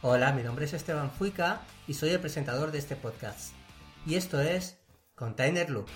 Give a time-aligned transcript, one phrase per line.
[0.00, 3.52] Hola, mi nombre es Esteban Fuica y soy el presentador de este podcast.
[4.06, 4.78] Y esto es
[5.16, 5.88] Container Loop.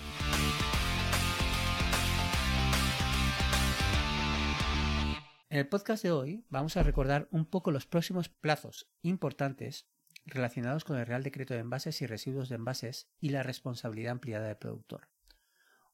[5.49, 9.87] En el podcast de hoy vamos a recordar un poco los próximos plazos importantes
[10.25, 14.47] relacionados con el Real Decreto de Envases y Residuos de Envases y la responsabilidad ampliada
[14.47, 15.07] del productor.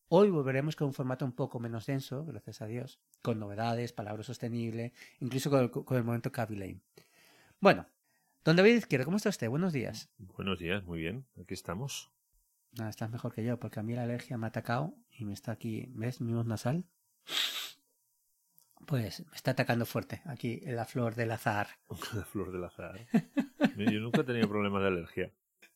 [0.07, 4.23] Hoy volveremos con un formato un poco menos denso, gracias a Dios, con novedades, palabra
[4.23, 6.81] sostenible, incluso con el, momento Cavi Lane.
[7.59, 7.85] Bueno,
[8.45, 9.49] Don David Izquierdo, ¿cómo está usted?
[9.49, 10.09] Buenos días.
[10.17, 12.09] Buenos días, muy bien, aquí estamos.
[12.71, 15.33] Nada, estás mejor que yo, porque a mí la alergia me ha atacado y me
[15.33, 16.21] está aquí, ¿ves?
[16.21, 16.85] Mi voz nasal.
[18.85, 21.67] Pues me está atacando fuerte aquí en la flor del azar.
[22.13, 23.07] la flor del azar.
[23.75, 25.33] yo nunca he tenido problemas de alergia.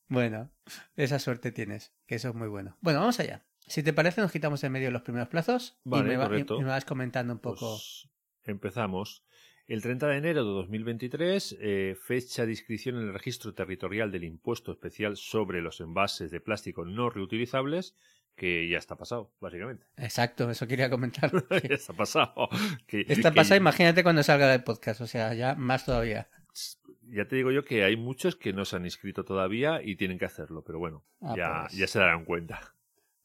[0.08, 0.50] Bueno,
[0.96, 2.78] esa suerte tienes, que eso es muy bueno.
[2.80, 3.44] Bueno, vamos allá.
[3.66, 6.44] Si te parece, nos quitamos en medio los primeros plazos vale, y, me va, y,
[6.44, 7.76] me vas comentando un poco.
[7.76, 8.08] Pues
[8.44, 9.22] empezamos.
[9.66, 14.24] El 30 de enero de 2023, eh, fecha de inscripción en el registro territorial del
[14.24, 17.96] impuesto especial sobre los envases de plástico no reutilizables,
[18.36, 19.86] que ya está pasado, básicamente.
[19.96, 21.32] Exacto, eso quería comentar.
[21.68, 22.48] ya está pasado.
[22.86, 23.36] Que, está que...
[23.36, 26.28] pasado, imagínate cuando salga del podcast, o sea, ya más todavía.
[27.08, 30.18] Ya te digo yo que hay muchos que no se han inscrito todavía y tienen
[30.18, 31.78] que hacerlo, pero bueno, ah, ya, pues...
[31.78, 32.74] ya se darán cuenta.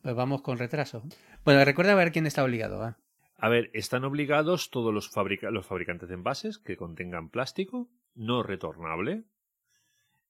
[0.02, 1.04] Pues vamos con retraso.
[1.44, 2.88] Bueno, recuerda ver quién está obligado.
[2.88, 2.94] ¿eh?
[3.42, 8.44] A ver, están obligados todos los, fabrica los, fabricantes de envases que contengan plástico no
[8.44, 9.24] retornable.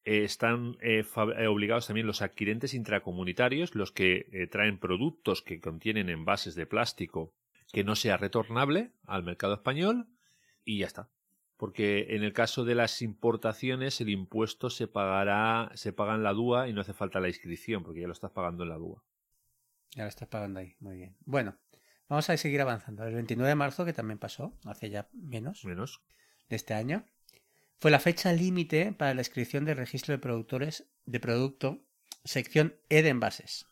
[0.03, 1.03] Eh, están eh,
[1.47, 7.33] obligados también los adquirentes intracomunitarios, los que eh, traen productos que contienen envases de plástico
[7.73, 10.07] que no sea retornable al mercado español
[10.63, 11.09] y ya está.
[11.57, 16.33] Porque en el caso de las importaciones el impuesto se pagará, se paga en la
[16.33, 19.03] DUA y no hace falta la inscripción porque ya lo estás pagando en la DUA.
[19.95, 21.15] Ya lo estás pagando ahí, muy bien.
[21.25, 21.57] Bueno,
[22.09, 23.05] Vamos a seguir avanzando.
[23.05, 26.01] El 29 de marzo, que también pasó, hace ya menos, menos.
[26.49, 27.05] de este año,
[27.77, 31.79] fue la fecha límite para la inscripción del registro de productores de producto,
[32.23, 33.67] sección E de envases.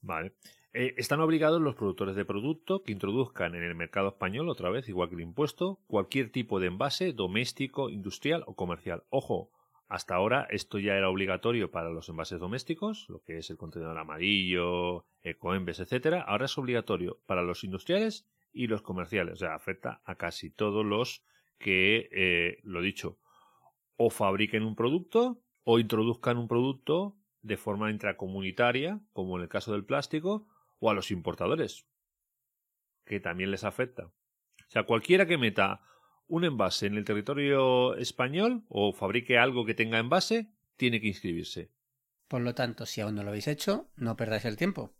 [0.00, 0.34] Vale.
[0.72, 4.88] Eh, están obligados los productores de producto que introduzcan en el mercado español, otra vez,
[4.88, 9.04] igual que el impuesto, cualquier tipo de envase doméstico, industrial o comercial.
[9.10, 9.50] Ojo,
[9.90, 13.98] hasta ahora esto ya era obligatorio para los envases domésticos, lo que es el contenedor
[13.98, 16.22] amarillo, ecoembes, etcétera.
[16.22, 19.34] Ahora es obligatorio para los industriales y los comerciales.
[19.34, 21.24] O sea, afecta a casi todos los
[21.58, 23.18] que, eh, lo dicho,
[23.96, 29.72] o fabriquen un producto o introduzcan un producto de forma intracomunitaria, como en el caso
[29.72, 30.46] del plástico,
[30.78, 31.88] o a los importadores,
[33.04, 34.04] que también les afecta.
[34.06, 35.82] O sea, cualquiera que meta
[36.30, 41.70] un envase en el territorio español o fabrique algo que tenga envase, tiene que inscribirse.
[42.28, 44.94] Por lo tanto, si aún no lo habéis hecho, no perdáis el tiempo.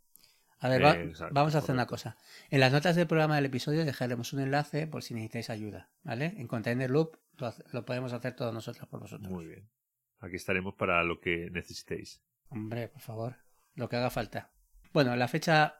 [0.59, 1.73] A ver, va, Exacto, vamos a hacer correcto.
[1.73, 2.17] una cosa.
[2.49, 6.35] En las notas del programa del episodio dejaremos un enlace por si necesitáis ayuda, ¿vale?
[6.37, 9.31] En Container Loop lo, lo podemos hacer todos nosotros por vosotros.
[9.31, 9.67] Muy bien.
[10.19, 12.21] Aquí estaremos para lo que necesitéis.
[12.49, 13.37] Hombre, por favor,
[13.73, 14.51] lo que haga falta.
[14.93, 15.79] Bueno, la fecha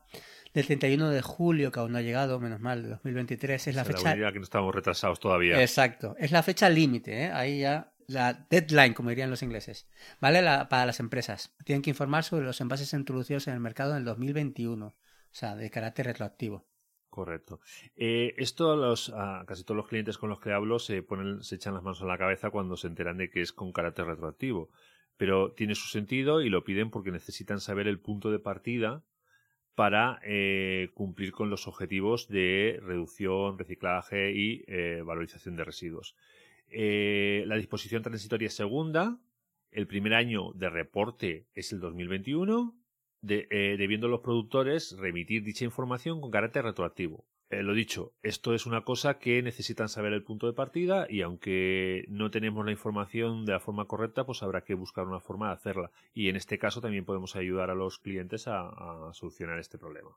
[0.53, 3.85] del 31 de julio, que aún no ha llegado, menos mal, de 2023, es la
[3.85, 4.15] Se fecha...
[4.15, 5.61] La que no estamos retrasados todavía.
[5.61, 7.31] Exacto, es la fecha límite, ¿eh?
[7.31, 9.87] ahí ya la deadline, como dirían los ingleses,
[10.19, 10.41] ¿vale?
[10.41, 11.55] La, para las empresas.
[11.63, 14.95] Tienen que informar sobre los envases introducidos en el mercado en el 2021, o
[15.31, 16.67] sea, de carácter retroactivo.
[17.09, 17.59] Correcto.
[17.95, 21.55] Eh, esto los, a casi todos los clientes con los que hablo se ponen, se
[21.55, 24.69] echan las manos a la cabeza cuando se enteran de que es con carácter retroactivo.
[25.17, 29.03] Pero tiene su sentido y lo piden porque necesitan saber el punto de partida
[29.81, 36.15] para eh, cumplir con los objetivos de reducción, reciclaje y eh, valorización de residuos.
[36.67, 39.17] Eh, la disposición transitoria segunda,
[39.71, 42.79] el primer año de reporte es el 2021,
[43.21, 43.47] de,
[43.79, 47.25] debiendo los productores remitir dicha información con carácter retroactivo.
[47.51, 51.21] Eh, lo dicho, esto es una cosa que necesitan saber el punto de partida y
[51.21, 55.47] aunque no tenemos la información de la forma correcta, pues habrá que buscar una forma
[55.47, 55.91] de hacerla.
[56.13, 60.11] Y en este caso también podemos ayudar a los clientes a, a solucionar este problema.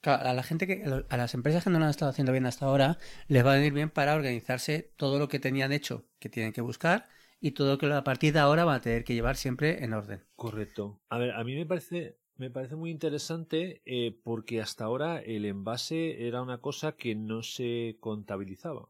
[0.00, 2.46] Claro, a la gente que, a las empresas que no lo han estado haciendo bien
[2.46, 2.98] hasta ahora,
[3.28, 6.62] les va a venir bien para organizarse todo lo que tenían hecho, que tienen que
[6.62, 7.06] buscar,
[7.40, 9.92] y todo lo que a partir de ahora van a tener que llevar siempre en
[9.92, 10.22] orden.
[10.36, 11.00] Correcto.
[11.08, 15.44] A ver, a mí me parece me parece muy interesante eh, porque hasta ahora el
[15.44, 18.88] envase era una cosa que no se contabilizaba.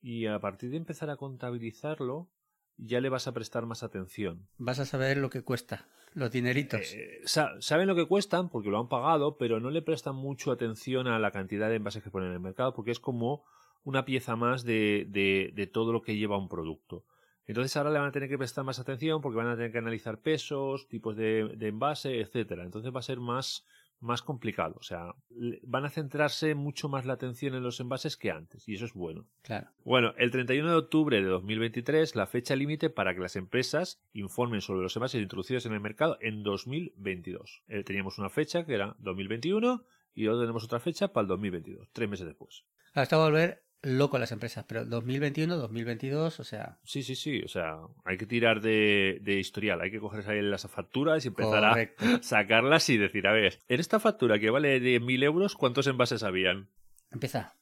[0.00, 2.30] Y a partir de empezar a contabilizarlo,
[2.78, 4.48] ya le vas a prestar más atención.
[4.56, 6.94] Vas a saber lo que cuesta, los dineritos.
[6.94, 11.06] Eh, saben lo que cuestan porque lo han pagado, pero no le prestan mucho atención
[11.06, 13.44] a la cantidad de envases que ponen en el mercado porque es como
[13.84, 17.04] una pieza más de, de, de todo lo que lleva un producto.
[17.46, 19.78] Entonces ahora le van a tener que prestar más atención porque van a tener que
[19.78, 22.64] analizar pesos, tipos de, envase, etcétera.
[22.64, 23.64] Entonces va a ser más,
[24.00, 24.74] más complicado.
[24.78, 25.14] O sea,
[25.62, 28.94] van a centrarse mucho más la atención en los envases que antes, y eso es
[28.94, 29.28] bueno.
[29.42, 29.68] Claro.
[29.84, 34.60] Bueno, el 31 de octubre de 2023, la fecha límite para que las empresas informen
[34.60, 37.62] sobre los envases introducidos en el mercado en 2022.
[37.68, 39.84] Eh, teníamos una fecha que era 2021
[40.14, 42.64] y ahora tenemos otra fecha para el 2022, tres meses después.
[42.94, 46.78] Hasta volver loco las empresas, pero 2021, 2022, o sea...
[46.84, 50.66] Sí, sí, sí, o sea, hay que tirar de, historial, hay que coger ahí las
[50.68, 51.76] facturas y empezar a
[52.22, 56.68] sacarlas y decir, a ver, en esta factura que vale 10.000 euros, ¿cuántos envases habían?
[57.10, 57.56] Empieza.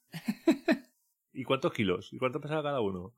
[1.33, 2.13] ¿Y cuántos kilos?
[2.13, 3.13] ¿Y cuánto pesaba cada uno?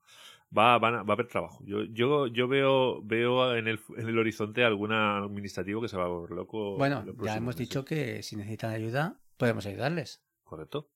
[0.56, 1.62] Va, va, va a haber trabajo.
[1.64, 6.04] Yo, yo, yo veo, veo en el, en el horizonte algún administrativo que se va
[6.04, 6.76] a volver loco.
[6.76, 10.25] Bueno, ya hemos dicho que si necesitan ayuda, podemos ayudarles.
[10.44, 10.88] Correcto.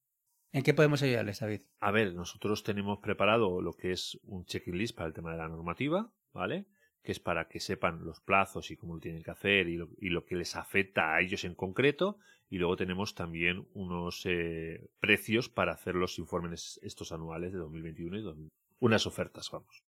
[0.53, 1.61] ¿En qué podemos ayudarles, David?
[1.79, 5.49] A ver, nosotros tenemos preparado lo que es un checklist para el tema de la
[5.49, 6.67] normativa, ¿vale?
[7.03, 10.25] Que es para que sepan los plazos y cómo lo tienen que hacer y lo,
[10.25, 12.19] que les afecta a ellos en concreto.
[12.49, 18.19] Y luego tenemos también unos eh, precios para hacer los informes estos anuales de 2021
[18.19, 18.51] y 2022.
[18.81, 19.85] Unas ofertas, vamos.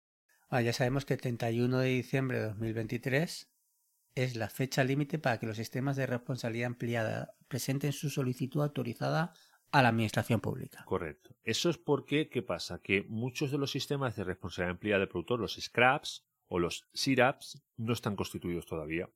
[0.48, 3.50] Ah, ya sabemos que el 31 de diciembre de 2023
[4.14, 9.32] es la fecha límite para que los sistemas de responsabilidad ampliada presenten su solicitud autorizada
[9.72, 10.84] a la administración pública.
[10.84, 11.34] Correcto.
[11.42, 12.80] Eso es porque, ¿qué pasa?
[12.80, 17.62] Que muchos de los sistemas de responsabilidad empleada del productor, los scraps o los SIRAPs,
[17.78, 19.08] no están constituidos todavía.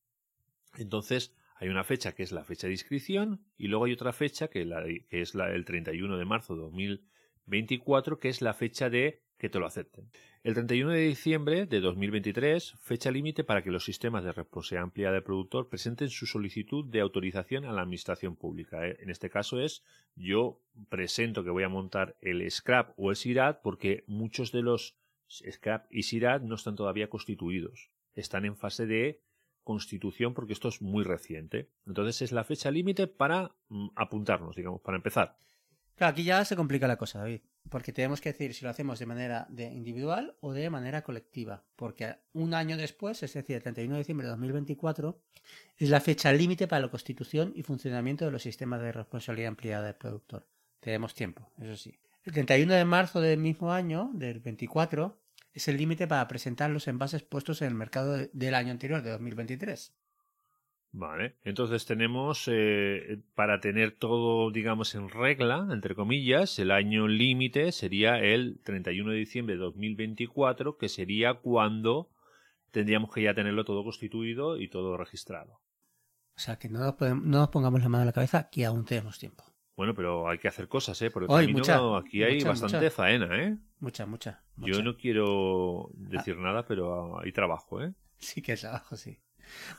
[0.79, 4.49] Entonces, hay una fecha que es la fecha de inscripción y luego hay otra fecha
[4.49, 4.67] que,
[5.09, 9.49] que es la del 31 de marzo de 2024, que es la fecha de que
[9.49, 10.11] te lo acepten.
[10.43, 15.15] El 31 de diciembre de 2023, fecha límite para que los sistemas de responsabilidad ampliada
[15.15, 18.87] del productor presenten su solicitud de autorización a la administración pública.
[18.87, 18.97] ¿eh?
[19.01, 19.83] En este caso es
[20.15, 24.97] yo presento que voy a montar el scrap o el SIRAD porque muchos de los
[25.29, 27.91] scrap y SIRAD no están todavía constituidos.
[28.15, 29.21] Están en fase de
[29.65, 31.69] constitución porque esto es muy reciente.
[31.87, 35.37] Entonces es la fecha límite para mm, apuntarnos, digamos, para empezar.
[35.97, 37.41] Claro, aquí ya se complica la cosa, David,
[37.71, 41.65] porque tenemos que decir si lo hacemos de manera de individual o de manera colectiva,
[41.77, 45.21] porque un año después, es decir, el 31 de diciembre de 2024,
[45.77, 49.87] es la fecha límite para la constitución y funcionamiento de los sistemas de responsabilidad ampliada
[49.87, 50.47] del productor.
[50.81, 51.99] Tenemos tiempo, eso sí.
[52.25, 55.17] El 31 de marzo del mismo año, del 24,
[55.53, 59.11] es el límite para presentar los envases puestos en el mercado del año anterior, de
[59.11, 59.95] 2023.
[60.99, 67.71] Vale, entonces tenemos, eh, para tener todo, digamos, en regla, entre comillas, el año límite
[67.73, 72.09] sería el 31 de diciembre de 2024, que sería cuando
[72.71, 75.61] tendríamos que ya tenerlo todo constituido y todo registrado.
[76.35, 78.87] O sea, que no nos, no nos pongamos la mano en la cabeza, que aún
[78.87, 79.45] tenemos tiempo.
[79.77, 81.11] Bueno, pero hay que hacer cosas, ¿eh?
[81.11, 83.59] Por el camino aquí hay bastante faena, ¿eh?
[83.81, 87.93] Mucha, mucha, Yo no quiero decir nada, pero hay trabajo, ¿eh?
[88.17, 89.21] Sí que es trabajo, sí.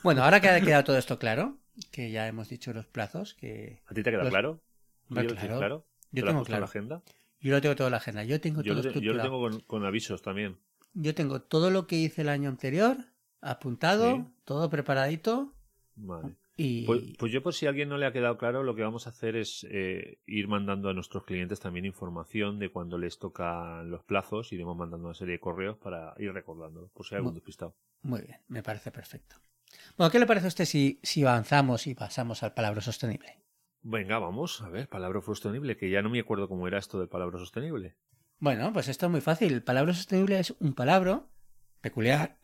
[0.02, 1.58] Bueno, ahora que ha quedado todo esto claro,
[1.90, 3.82] que ya hemos dicho los plazos, que...
[3.86, 4.62] ¿A ti te queda claro?
[5.08, 5.86] claro.
[6.10, 6.60] Yo tengo claro.
[6.60, 7.02] la agenda?
[7.40, 8.24] Yo lo tengo toda la agenda.
[8.24, 10.58] Yo tengo yo todo lo, Yo lo tengo con, avisos también.
[10.94, 12.96] Yo tengo todo lo que hice el año anterior
[13.40, 15.54] apuntado, todo preparadito.
[15.94, 16.36] Vale.
[16.56, 16.84] Y...
[16.86, 19.06] Pues, pues, yo por si a alguien no le ha quedado claro, lo que vamos
[19.06, 23.88] a hacer es eh, ir mandando a nuestros clientes también información de cuando les tocan
[23.88, 27.34] los plazos iremos mandando una serie de correos para ir recordándolo, por si hay algún
[27.34, 27.76] despistado.
[28.02, 29.36] Muy bien, me parece perfecto.
[29.96, 33.38] Bueno, ¿qué le parece a usted si, si avanzamos y pasamos al palabra sostenible?
[33.82, 37.08] Venga, vamos, a ver, palabra sostenible, que ya no me acuerdo cómo era esto del
[37.08, 37.96] palabra sostenible.
[38.38, 39.52] Bueno, pues esto es muy fácil.
[39.52, 41.26] El palabra sostenible es un palabra
[41.80, 42.38] peculiar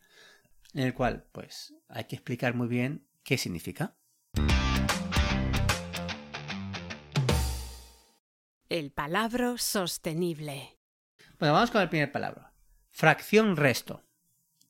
[0.73, 3.95] en el cual, pues, hay que explicar muy bien qué significa.
[8.67, 10.77] El palabra sostenible.
[11.39, 12.53] Bueno, vamos con el primer palabra.
[12.89, 14.04] Fracción resto.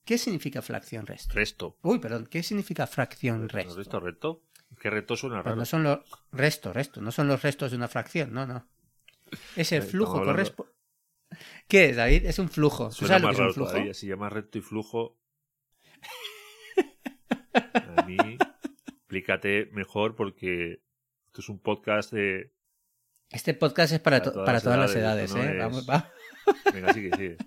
[0.05, 1.33] ¿Qué significa fracción resto?
[1.33, 1.77] Resto.
[1.81, 3.75] Uy, perdón, ¿qué significa fracción resto?
[3.75, 4.43] ¿Resto, resto?
[4.79, 5.55] ¿Qué resto suena raro?
[5.55, 5.99] no son los
[6.31, 8.67] resto, resto, no son los restos de una fracción, no, no.
[9.55, 10.75] Es el flujo correspondiente.
[11.67, 12.25] ¿Qué es, David?
[12.25, 12.91] Es un flujo.
[12.91, 13.93] Suena más raro Todavía.
[13.93, 15.17] Si llama recto y flujo.
[17.97, 18.17] A mí,
[18.87, 20.83] explícate mejor porque
[21.25, 22.53] esto es un podcast de.
[23.31, 25.57] Este podcast es para, para, todas, las edades, ¿eh?
[25.57, 26.11] Vamos, va.
[26.71, 27.45] Venga, que sí.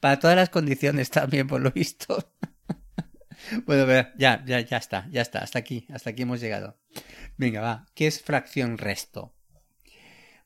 [0.00, 2.32] Para todas las condiciones también, por lo visto.
[3.66, 5.40] bueno, ya, ya, ya está, ya está.
[5.40, 6.78] Hasta aquí, hasta aquí hemos llegado.
[7.36, 7.86] Venga, va.
[7.94, 9.34] ¿Qué es fracción resto?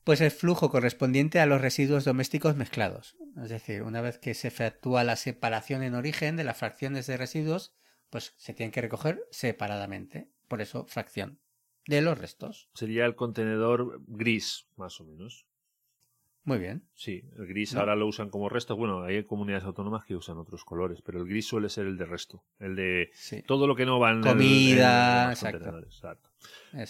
[0.03, 3.17] Pues el flujo correspondiente a los residuos domésticos mezclados.
[3.41, 7.17] Es decir, una vez que se efectúa la separación en origen de las fracciones de
[7.17, 7.73] residuos,
[8.09, 10.29] pues se tienen que recoger separadamente.
[10.47, 11.39] Por eso, fracción
[11.87, 12.69] de los restos.
[12.73, 15.47] Sería el contenedor gris, más o menos.
[16.45, 16.83] Muy bien.
[16.93, 18.75] Sí, el gris ahora lo usan como resto.
[18.75, 22.05] Bueno, hay comunidades autónomas que usan otros colores, pero el gris suele ser el de
[22.05, 22.43] resto.
[22.59, 23.09] El de
[23.47, 25.79] todo lo que no va en Comida, exacto.
[25.79, 26.29] exacto.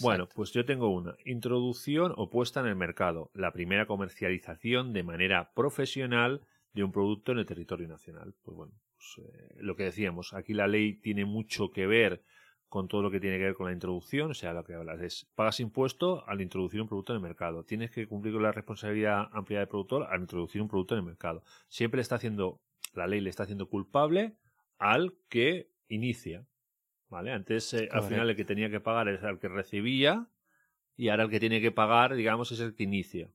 [0.02, 1.16] Bueno, pues yo tengo una.
[1.24, 3.30] Introducción o puesta en el mercado.
[3.32, 6.42] La primera comercialización de manera profesional
[6.74, 8.34] de un producto en el territorio nacional.
[8.44, 12.22] Pues bueno, pues, eh, lo que decíamos, aquí la ley tiene mucho que ver
[12.68, 15.00] con todo lo que tiene que ver con la introducción, o sea, lo que hablas
[15.00, 18.52] es, pagas impuesto al introducir un producto en el mercado, tienes que cumplir con la
[18.52, 21.42] responsabilidad amplia del productor al introducir un producto en el mercado.
[21.68, 22.60] Siempre está haciendo,
[22.94, 24.36] la ley le está haciendo culpable
[24.78, 26.46] al que inicia,
[27.08, 27.32] ¿vale?
[27.32, 30.28] Antes, eh, al final, el que tenía que pagar es el que recibía
[30.96, 33.30] y ahora el que tiene que pagar, digamos, es el que inicia.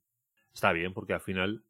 [0.54, 1.64] Está bien, porque al final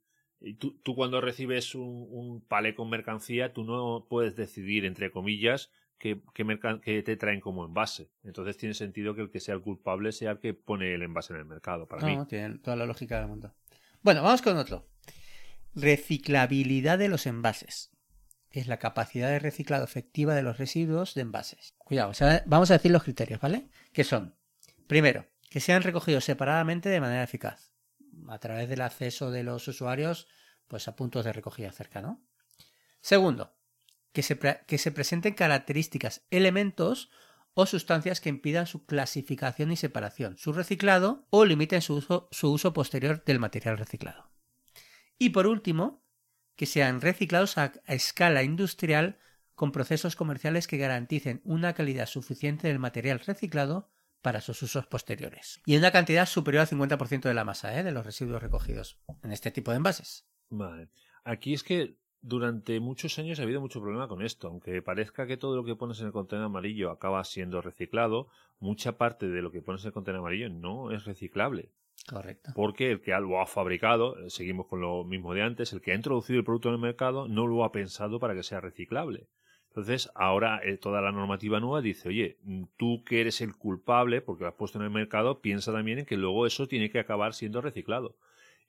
[0.57, 5.71] Tú, tú, cuando recibes un, un palé con mercancía, tú no puedes decidir, entre comillas,
[6.01, 8.09] que, te traen como envase.
[8.23, 11.33] Entonces tiene sentido que el que sea el culpable sea el que pone el envase
[11.33, 12.17] en el mercado, para mí.
[12.27, 13.53] tiene toda la lógica del mundo.
[14.01, 14.87] Bueno, vamos con otro.
[15.75, 17.91] Reciclabilidad de los envases.
[18.49, 21.75] Es la capacidad de reciclado efectiva de los residuos de envases.
[21.77, 22.11] Cuidado,
[22.47, 23.69] vamos a decir los criterios, ¿vale?
[23.93, 24.35] Que son,
[24.87, 27.71] primero, que sean recogidos separadamente de manera eficaz,
[28.27, 30.27] a través del acceso de los usuarios
[30.67, 32.23] pues a puntos de recogida cerca, ¿no?
[33.01, 33.53] Segundo,
[34.11, 37.09] que se, que se presenten características, elementos
[37.53, 42.51] o sustancias que impidan su clasificación y separación, su reciclado o limiten su uso, su
[42.51, 44.31] uso posterior del material reciclado.
[45.17, 46.03] Y por último,
[46.55, 49.19] que sean reciclados a, escala industrial
[49.55, 53.89] con procesos comerciales que garanticen una calidad suficiente del material reciclado
[54.21, 55.61] para sus usos posteriores.
[55.65, 57.83] Y una cantidad superior al 50% de la masa ¿eh?
[57.83, 60.27] de los residuos recogidos en este tipo de envases.
[60.49, 60.89] Vale.
[61.23, 64.47] Aquí es que durante muchos años ha habido mucho problema con esto.
[64.47, 68.27] Aunque parezca que todo lo que pones en el contenedor amarillo acaba siendo reciclado,
[68.59, 71.71] mucha parte de lo que pones en el contenedor amarillo no es reciclable.
[72.07, 72.51] Correcto.
[72.55, 75.91] Porque el que lo ha fabricado, eh, seguimos con lo mismo de antes, el que
[75.91, 79.27] ha introducido el producto en el mercado no lo ha pensado para que sea reciclable.
[79.67, 84.21] Entonces, ahora eh, toda la normativa nueva dice, oye, mm, tú que eres el culpable,
[84.21, 86.99] porque lo has puesto en el mercado, piensa también en que luego eso tiene que
[86.99, 88.17] acabar siendo reciclado.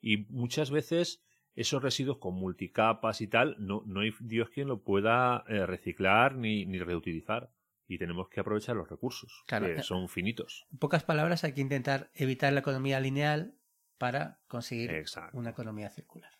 [0.01, 1.21] Y muchas veces
[1.55, 6.35] esos residuos con multicapas y tal, no, no hay Dios quien lo pueda eh, reciclar
[6.35, 7.51] ni, ni, reutilizar.
[7.85, 10.65] Y tenemos que aprovechar los recursos, que eh, son finitos.
[10.71, 13.55] En pocas palabras, hay que intentar evitar la economía lineal
[13.97, 16.31] para conseguir una economía circular.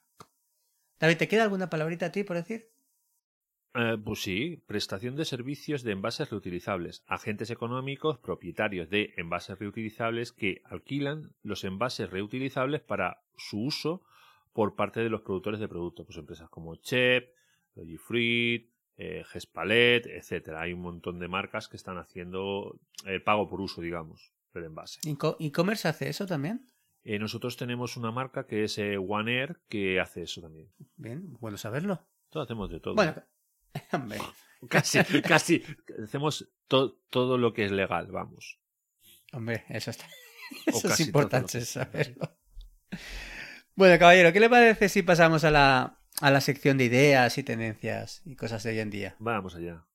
[0.99, 2.71] David, ¿te queda alguna palabrita a ti por decir?
[3.75, 10.31] Eh, pues sí, prestación de servicios de envases reutilizables, agentes económicos propietarios de envases reutilizables
[10.31, 14.03] que alquilan los envases reutilizables para su uso
[14.53, 17.33] por parte de los productores de productos, pues empresas como Chep,
[17.75, 20.61] Logifruit, eh, Gespalet, etcétera.
[20.61, 24.99] Hay un montón de marcas que están haciendo el pago por uso, digamos, del envase.
[25.39, 26.69] ¿E-commerce hace eso también?
[27.03, 30.71] Eh, nosotros tenemos una marca que es eh, One Air que hace eso también.
[30.95, 32.07] Bien, bueno saberlo.
[32.29, 32.95] Todos hacemos de todo.
[32.95, 33.15] Bueno,
[34.69, 35.63] casi, casi.
[36.01, 38.59] Hacemos todo lo que es legal, vamos.
[39.33, 40.07] Hombre, eso está.
[40.67, 42.37] Eso es importante saberlo.
[43.75, 47.43] Bueno, caballero, ¿qué le parece si pasamos a la, a la sección de ideas y
[47.43, 49.15] tendencias y cosas de hoy en día?
[49.17, 49.87] Vamos allá.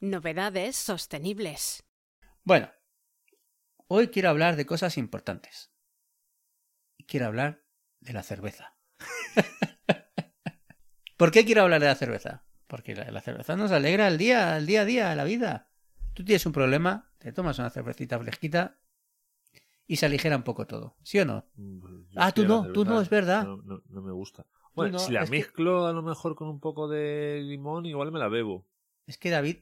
[0.00, 1.84] Novedades sostenibles.
[2.44, 2.70] Bueno,
[3.88, 5.70] hoy quiero hablar de cosas importantes.
[7.06, 7.62] Quiero hablar
[8.00, 8.74] de la cerveza.
[11.18, 12.46] ¿Por qué quiero hablar de la cerveza?
[12.66, 15.68] Porque la, cerveza nos alegra el día, el día a día, la vida.
[16.14, 18.78] Tú tienes un problema, te tomas una cervecita fresquita
[19.86, 21.44] y se aligera un poco todo, ¿sí o no?
[21.56, 23.44] Mm, pues ah, tú no, tú no, es verdad.
[23.44, 24.46] No, me gusta.
[24.74, 28.28] Bueno, si la mezclo a lo mejor con un poco de limón, igual me la
[28.28, 28.66] bebo.
[29.06, 29.58] Es que David,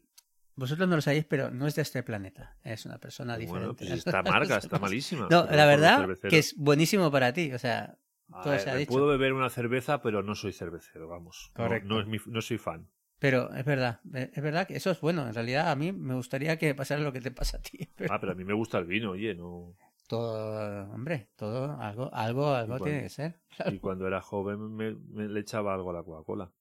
[0.54, 2.56] vosotros no lo sabéis, pero no es de este planeta.
[2.62, 3.84] Es una persona diferente.
[3.84, 5.28] Pues está amarga, está malísima.
[5.30, 7.52] No, la verdad que es buenísimo para ti.
[7.52, 7.98] O sea,
[8.42, 8.90] todo se ha dicho.
[8.90, 11.50] Puedo beber una cerveza, pero no soy cervecero, vamos.
[11.54, 11.88] Correcto.
[11.88, 12.88] No, es mi, no soy fan.
[13.18, 15.28] Pero es verdad, es verdad que eso es bueno.
[15.28, 17.88] En realidad a mí me gustaría que pasara lo que te pasa a ti.
[18.10, 19.76] Ah, pero a mí me gusta el vino, oye, no...
[20.12, 23.40] Todo, hombre, todo, algo, algo, algo tiene que ser.
[23.72, 26.52] Y cuando era joven me, le echaba algo a la Coca-Cola.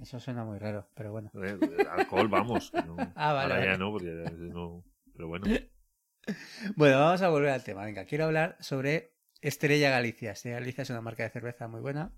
[0.00, 1.30] Eso suena muy raro, pero bueno.
[1.34, 1.56] Eh,
[1.88, 2.72] alcohol, vamos.
[3.14, 3.54] ah, vale.
[3.54, 4.84] Ahora ya no, porque no.
[5.12, 5.46] Pero bueno.
[6.74, 7.84] Bueno, vamos a volver al tema.
[7.84, 10.32] Venga, quiero hablar sobre Estrella Galicia.
[10.32, 12.12] Estrella Galicia es una marca de cerveza muy buena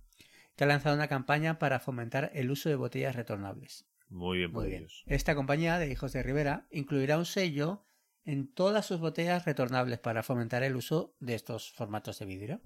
[0.57, 3.87] que ha lanzado una campaña para fomentar el uso de botellas retornables.
[4.09, 4.87] Muy bien, muy bien.
[5.05, 7.85] Esta compañía de Hijos de Rivera incluirá un sello
[8.25, 12.61] en todas sus botellas retornables para fomentar el uso de estos formatos de vidrio.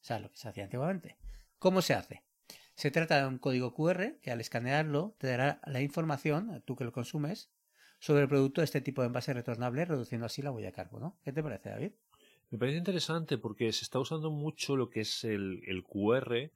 [0.00, 1.16] O sea, lo que se hacía antiguamente.
[1.58, 2.22] ¿Cómo se hace?
[2.74, 6.84] Se trata de un código QR que al escanearlo te dará la información, tú que
[6.84, 7.50] lo consumes,
[8.00, 11.16] sobre el producto de este tipo de envase retornable, reduciendo así la huella de carbono.
[11.22, 11.92] ¿Qué te parece, David?
[12.50, 16.50] Me parece interesante porque se está usando mucho lo que es el, QR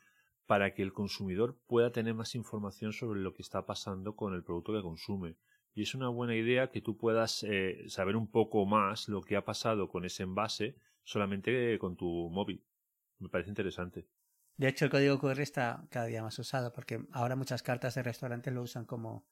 [0.46, 4.42] para que el consumidor pueda tener más información sobre lo que está pasando con el
[4.42, 5.36] producto que consume.
[5.74, 9.36] Y es una buena idea que tú puedas eh, saber un poco más lo que
[9.36, 12.64] ha pasado con ese envase solamente con tu móvil.
[13.18, 14.08] Me parece interesante.
[14.56, 18.02] De hecho, el código QR está cada día más usado porque ahora muchas cartas de
[18.02, 19.26] restaurantes lo usan como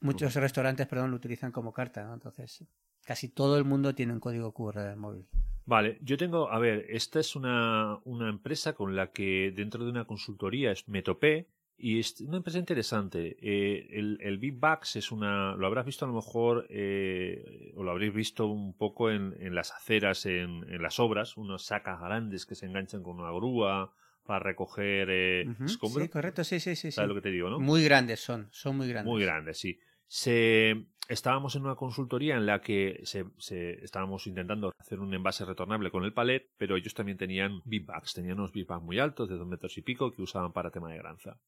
[0.00, 2.14] Muchos restaurantes, perdón, lo utilizan como carta, ¿no?
[2.14, 2.64] Entonces,
[3.04, 5.26] casi todo el mundo tiene un código QR del móvil.
[5.64, 9.90] Vale, yo tengo, a ver, esta es una, una empresa con la que dentro de
[9.90, 11.48] una consultoría me topé
[11.78, 13.36] y es una empresa interesante.
[13.40, 17.82] Eh, el, el Big Bucks es una, lo habrás visto a lo mejor, eh, o
[17.82, 22.00] lo habréis visto un poco en, en las aceras, en, en, las obras, unos sacas
[22.00, 23.92] grandes que se enganchan con una grúa
[24.24, 26.90] para recoger eh, Sí, correcto, sí, sí, sí.
[26.90, 27.60] ¿Sabes lo que te digo, no?
[27.60, 29.12] Muy grandes son, son muy grandes.
[29.12, 29.78] Muy grandes, sí.
[30.06, 35.44] Se, estábamos en una consultoría en la que se, se, estábamos intentando hacer un envase
[35.44, 38.98] retornable con el palet, pero ellos también tenían big bags, tenían unos big bags muy
[38.98, 41.38] altos, de dos metros y pico, que usaban para tema de granza.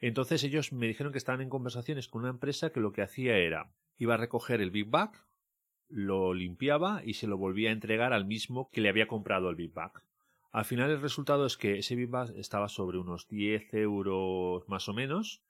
[0.00, 3.36] Entonces ellos me dijeron que estaban en conversaciones con una empresa que lo que hacía
[3.36, 5.12] era, iba a recoger el big bag,
[5.88, 9.56] lo limpiaba y se lo volvía a entregar al mismo que le había comprado el
[9.56, 10.02] big bag.
[10.56, 14.94] Al final el resultado es que ese Bitback estaba sobre unos 10 euros más o
[14.94, 15.42] menos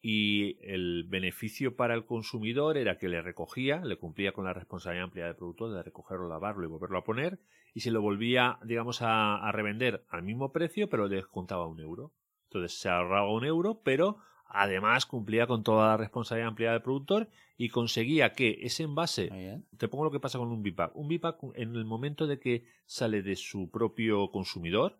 [0.00, 5.06] y el beneficio para el consumidor era que le recogía, le cumplía con la responsabilidad
[5.06, 7.40] amplia del producto de recogerlo, lavarlo y volverlo a poner
[7.74, 11.80] y se lo volvía, digamos, a, a revender al mismo precio pero le descontaba un
[11.80, 12.12] euro.
[12.52, 14.18] Entonces se ahorraba un euro pero
[14.54, 19.62] Además, cumplía con toda la responsabilidad ampliada del productor y conseguía que ese envase.
[19.78, 20.94] Te pongo lo que pasa con un BIPAC.
[20.94, 24.98] Un BIPAC, en el momento de que sale de su propio consumidor,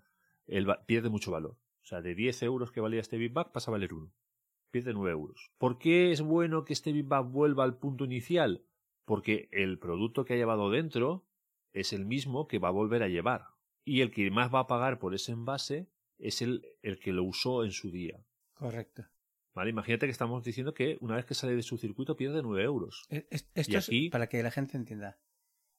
[0.87, 1.59] pierde mucho valor.
[1.83, 4.11] O sea, de 10 euros que valía este BIPAC pasa a valer 1.
[4.71, 5.53] Pierde 9 euros.
[5.59, 8.65] ¿Por qué es bueno que este BIPAC vuelva al punto inicial?
[9.05, 11.27] Porque el producto que ha llevado dentro
[11.75, 13.49] es el mismo que va a volver a llevar.
[13.85, 15.91] Y el que más va a pagar por ese envase
[16.23, 18.25] es el, el que lo usó en su día.
[18.55, 19.05] Correcto.
[19.55, 19.71] ¿Vale?
[19.71, 23.05] Imagínate que estamos diciendo que una vez que sale de su circuito pierde 9 euros.
[23.11, 25.19] E, esto es para que la gente entienda.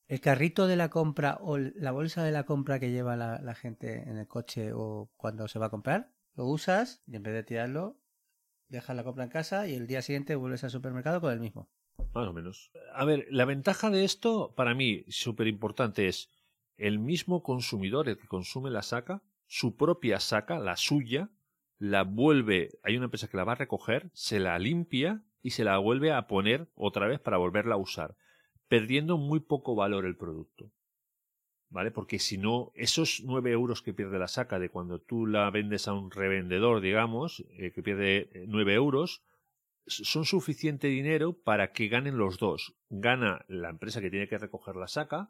[0.08, 4.08] El carrito de la compra o la bolsa de la compra que lleva la, gente
[4.08, 7.44] en el coche o cuando se va a comprar, lo usas y en vez de
[7.44, 8.00] tirarlo,
[8.68, 11.70] dejas la compra en casa y el día siguiente vuelves al supermercado con el mismo.
[12.14, 12.72] Más o menos.
[12.94, 16.30] A ver, la ventaja de esto, para mí, súper importante es
[16.78, 21.30] el mismo consumidor, el que consume la saca, su propia saca, la suya,
[21.78, 25.64] la vuelve, hay una empresa que la va a recoger, se la limpia y se
[25.64, 28.18] la vuelve a poner otra vez para volverla a usar,
[28.68, 30.72] perdiendo muy poco valor el producto.
[31.70, 31.92] ¿Vale?
[31.92, 35.88] Porque si no, esos nueve euros que pierde la saca de cuando tú la vendes
[35.88, 39.22] a un revendedor, digamos, eh, que pierde eh, nueve euros,
[39.86, 42.76] son suficiente dinero para que ganen los dos.
[42.90, 45.30] Gana la empresa que tiene que recoger la saca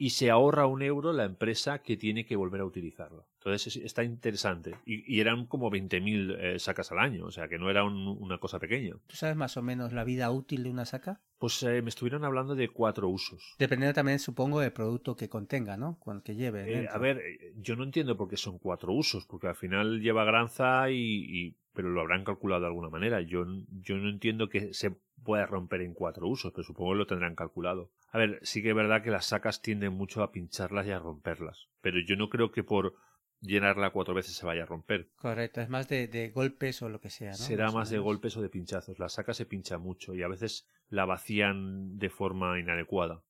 [0.00, 3.26] y se ahorra un euro la empresa que tiene que volver a utilizarlo.
[3.38, 4.76] Entonces está interesante.
[4.86, 8.60] Y, eran como 20.000 eh, sacas al año, o sea que no era una cosa
[8.60, 8.94] pequeña.
[9.08, 11.20] ¿Tú sabes más o menos la vida útil de una saca?
[11.38, 13.56] Pues eh, me estuvieron hablando de cuatro usos.
[13.58, 15.98] Dependiendo también, supongo, del producto que contenga, ¿no?
[15.98, 16.82] Con el que lleve.
[16.82, 17.20] Eh, a ver,
[17.56, 21.90] yo no entiendo por qué son cuatro usos, porque al final lleva granza y, pero
[21.90, 23.20] lo habrán calculado de alguna manera.
[23.20, 23.44] Yo,
[23.82, 24.96] yo no entiendo que se
[25.28, 27.92] pueda romper en cuatro usos, pero supongo que lo tendrán calculado.
[28.12, 30.98] A ver, sí que es verdad que las sacas tienden mucho a pincharlas y a
[30.98, 32.94] romperlas, pero yo no creo que por
[33.42, 35.10] llenarla cuatro veces se vaya a romper.
[35.16, 37.36] Correcto, es más de, golpes o lo que sea, ¿no?
[37.36, 38.98] Será más, de golpes o de pinchazos.
[38.98, 43.22] La saca se pincha mucho y a veces la vacían de forma inadecuada.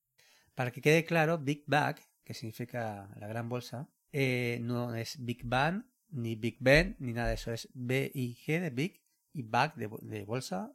[0.55, 5.41] Para que quede claro, Big Bag, que significa la gran bolsa, eh, no es Big
[5.45, 7.53] Bang, ni Big Ben, ni nada de eso.
[7.53, 10.73] Es B-I-G de Big y Bag de, bolsa,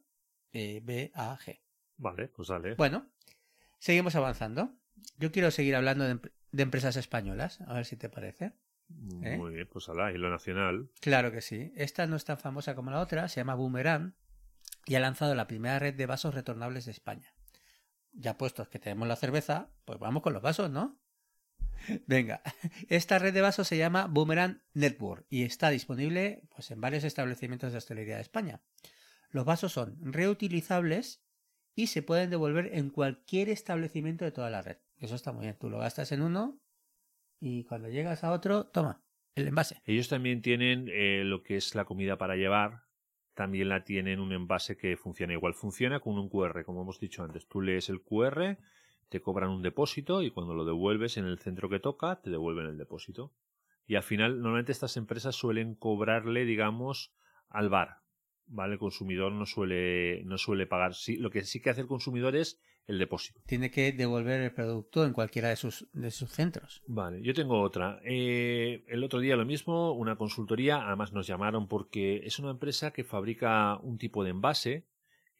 [0.53, 1.59] eh, B-A-G.
[1.97, 2.75] Vale, pues sale.
[2.75, 3.11] Bueno,
[3.79, 4.73] seguimos avanzando.
[5.17, 6.19] Yo quiero seguir hablando de,
[6.51, 8.53] de empresas españolas, a ver si te parece.
[9.23, 9.37] ¿Eh?
[9.37, 10.89] Muy bien, pues ala, y lo nacional.
[11.01, 11.71] Claro que sí.
[11.75, 14.15] Esta no es tan famosa como la otra, se llama Boomerang.
[14.85, 17.33] y ha lanzado la primera red de vasos retornables de España.
[18.11, 20.99] Ya puestos que tenemos la cerveza, pues vamos con los vasos, ¿no?
[22.07, 22.41] Venga,
[22.89, 27.71] esta red de vasos se llama Boomerang Network y está disponible pues, en varios establecimientos
[27.71, 28.61] de hostelería de España.
[29.33, 31.25] Los vasos son reutilizables
[31.75, 34.77] y se pueden devolver en cualquier establecimiento de toda la red.
[34.97, 35.57] Eso está muy bien.
[35.59, 36.61] Tú lo gastas en uno
[37.39, 39.81] y cuando llegas a otro, toma el envase.
[39.85, 42.83] Ellos también tienen eh, lo que es la comida para llevar.
[43.33, 45.55] También la tienen un envase que funciona igual.
[45.55, 47.47] Funciona con un QR, como hemos dicho antes.
[47.47, 48.59] Tú lees el QR,
[49.09, 52.67] te cobran un depósito y cuando lo devuelves en el centro que toca, te devuelven
[52.67, 53.33] el depósito.
[53.87, 57.15] Y al final, normalmente estas empresas suelen cobrarle, digamos,
[57.49, 58.02] al bar.
[58.47, 58.73] ¿Vale?
[58.73, 60.93] El consumidor no suele, no suele pagar.
[60.93, 63.41] Sí, lo que sí que hace el consumidor es el depósito.
[63.45, 66.83] Tiene que devolver el producto en cualquiera de sus, de sus centros.
[66.87, 68.01] Vale, yo tengo otra.
[68.03, 72.91] Eh, el otro día lo mismo, una consultoría, además nos llamaron porque es una empresa
[72.91, 74.85] que fabrica un tipo de envase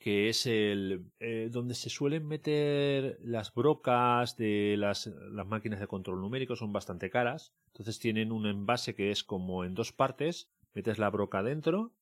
[0.03, 5.87] que es el eh, donde se suelen meter las brocas de las, las máquinas de
[5.87, 10.49] control numérico son bastante caras entonces tienen un envase que es como en dos partes
[10.73, 11.93] metes la broca dentro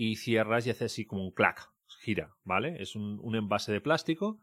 [0.00, 3.80] y cierras y hace así como un clac gira vale es un, un envase de
[3.80, 4.38] plástico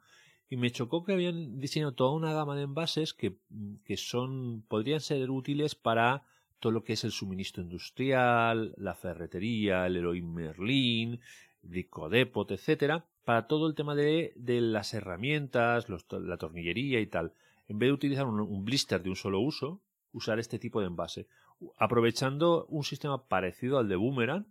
[0.49, 3.37] y me chocó que habían diseñado toda una gama de envases que,
[3.85, 6.23] que son podrían ser útiles para
[6.59, 11.21] todo lo que es el suministro industrial, la ferretería, el Heroin Merlin,
[11.61, 17.33] Depot, etcétera, para todo el tema de, de las herramientas, la tornillería y tal.
[17.67, 21.27] En vez de utilizar un, blister de un solo uso, usar este tipo de envase,
[21.77, 24.45] aprovechando un sistema parecido al de Boomerang,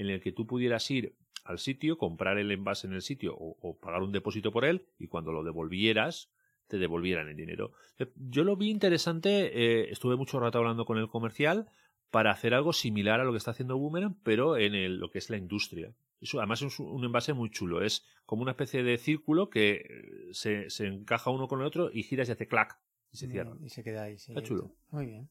[0.00, 3.78] en el que tú pudieras ir al sitio, comprar el envase en el sitio o,
[3.78, 6.30] pagar un depósito por él y cuando lo devolvieras
[6.68, 7.72] te devolvieran el dinero.
[8.14, 11.68] Yo lo vi interesante, eh, estuve mucho rato hablando con el comercial
[12.10, 15.30] para hacer algo similar a lo que está haciendo Boomerang, pero en lo que es
[15.30, 15.92] la industria.
[16.20, 17.82] Eso, además es un envase muy chulo.
[17.82, 21.90] Es como una especie de círculo que eh, se, se encaja uno con el otro
[21.92, 22.78] y gira y hace clac
[23.12, 23.56] y se cierra.
[23.60, 24.14] Y se queda ahí.
[24.14, 24.74] Está chulo.
[24.90, 25.28] Muy bien.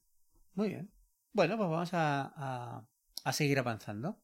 [0.56, 0.92] Muy bien.
[1.32, 2.86] Bueno, pues vamos a,
[3.24, 4.20] a, seguir avanzando.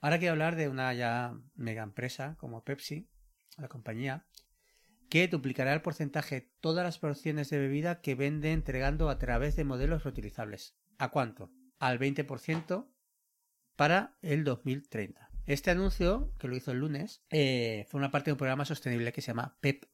[0.00, 3.08] Ahora quiero hablar de una ya mega empresa como Pepsi,
[3.56, 4.26] la compañía,
[5.08, 9.64] que duplicará el porcentaje todas las porciones de bebida que vende entregando a través de
[9.64, 10.76] modelos reutilizables.
[10.98, 11.50] ¿A cuánto?
[11.78, 12.88] Al 20%
[13.76, 15.30] para el 2030.
[15.46, 19.12] Este anuncio, que lo hizo el lunes, eh, fue una parte de un programa sostenible
[19.12, 19.86] que se llama PEP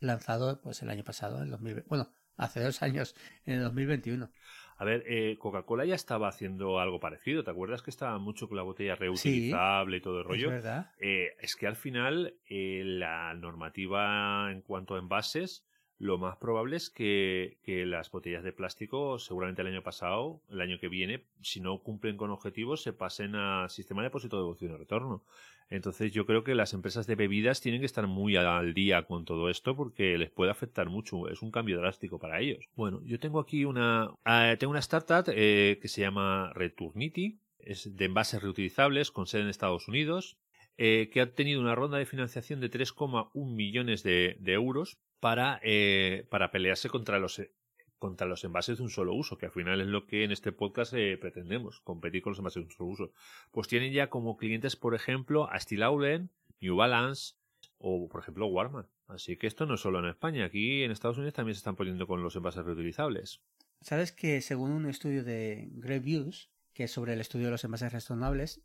[0.00, 1.88] lanzado pues el año pasado, en 2020.
[1.88, 4.30] Bueno, hace dos años, en el 2021.
[4.78, 7.42] A ver, eh, Coca-Cola ya estaba haciendo algo parecido.
[7.42, 10.46] ¿Te acuerdas que estaba mucho con la botella reutilizable y todo el rollo?
[10.46, 10.92] Es verdad.
[11.00, 15.66] Eh, es que al final la normativa en cuanto a envases
[15.98, 20.78] lo más probable es que, las botellas de plástico, seguramente el año pasado, el año
[20.78, 24.72] que viene, si no cumplen con objetivos, se pasen a sistema de depósito de devolución
[24.72, 25.24] y retorno.
[25.70, 29.24] Entonces yo creo que las empresas de bebidas tienen que estar muy al día con
[29.24, 31.28] todo esto porque les puede afectar mucho.
[31.28, 32.64] Es un cambio drástico para ellos.
[32.74, 37.40] Bueno, yo tengo aquí una, ah, tengo una startup eh, que se llama Returnity.
[37.58, 40.38] Es de envases reutilizables con sede en Estados Unidos.
[40.78, 46.26] Eh, que ha tenido una ronda de financiación de 3,1 millones de euros para, eh,
[46.30, 47.52] para pelearse contra los, eh,
[47.98, 50.52] contra los envases de un solo uso, que al final es lo que en este
[50.52, 53.12] podcast eh, pretendemos, competir con los envases de un solo uso.
[53.50, 56.28] Pues tienen ya como clientes, por ejemplo, a Steel
[56.60, 57.34] New Balance
[57.78, 58.88] o, por ejemplo, Walmart.
[59.08, 61.76] Así que esto no es solo en España, aquí en Estados Unidos también se están
[61.76, 63.40] poniendo con los envases reutilizables.
[63.80, 67.64] ¿Sabes que según un estudio de Grey Views, que es sobre el estudio de los
[67.64, 68.60] envases retornables,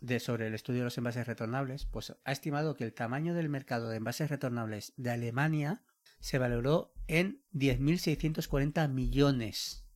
[0.00, 3.48] de, sobre el estudio de los envases retornables, pues ha estimado que el tamaño del
[3.48, 5.82] mercado de envases retornables de Alemania
[6.20, 9.86] se valoró en 10.640 millones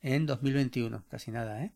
[0.00, 1.74] en 2021, casi nada, ¿eh?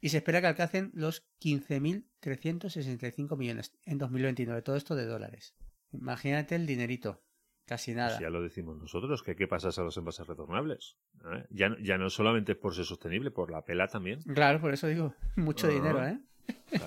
[0.00, 5.54] Y se espera que alcancen los 15.365 millones en 2029, todo esto de dólares.
[5.92, 7.22] Imagínate el dinerito.
[7.66, 8.10] Casi nada.
[8.10, 10.98] Pues ya lo decimos nosotros, que qué pasa a los envases retornables.
[11.24, 11.46] ¿eh?
[11.50, 14.22] Ya, ya no solamente por ser sostenible, por la pela también.
[14.22, 16.20] Claro, por eso digo, mucho dinero, ¿eh?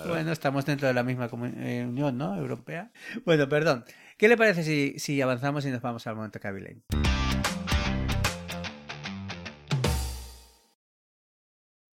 [0.07, 2.35] Bueno, estamos dentro de la misma eh, unión, ¿no?
[2.35, 2.91] Europea.
[3.25, 3.85] Bueno, perdón.
[4.17, 6.81] ¿Qué le parece si, si avanzamos y nos vamos al momento Lane?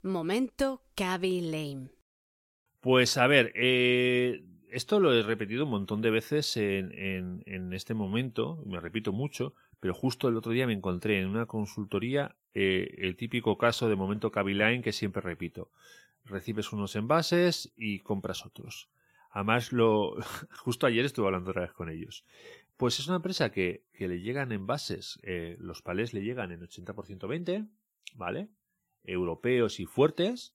[0.02, 1.90] Momento Lane.
[2.80, 4.44] Pues a ver, eh,
[4.76, 6.92] esto lo he repetido un montón de veces en,
[7.46, 11.46] en, este momento, me repito mucho, pero justo el otro día me encontré en una
[11.46, 15.70] consultoría eh, el típico caso de momento Cabby Lane que siempre repito
[16.26, 18.90] recibes unos envases y compras otros.
[19.30, 20.16] Además, lo,
[20.58, 22.26] justo ayer estuve hablando otra vez con ellos.
[22.76, 26.60] Pues es una empresa que, que le llegan envases, eh, los palés le llegan en
[26.60, 27.64] 80% 20,
[28.14, 28.50] ¿vale?
[29.04, 30.54] Europeos y fuertes,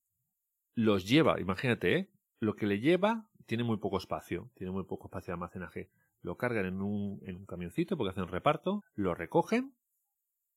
[0.75, 2.09] los lleva, imagínate, ¿eh?
[2.39, 5.89] Lo que le lleva tiene muy poco espacio, tiene muy poco espacio de almacenaje.
[6.21, 9.73] Lo cargan en un, en un camioncito porque hacen reparto, lo recogen,